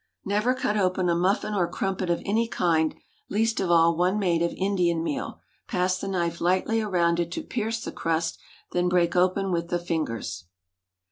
[0.25, 2.95] Never cut open a muffin or crumpet of any kind,
[3.29, 5.39] least of all one made of Indian meal.
[5.67, 8.39] Pass the knife lightly around it to pierce the crust,
[8.71, 10.45] then break open with the fingers.